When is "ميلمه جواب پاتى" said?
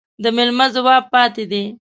0.35-1.43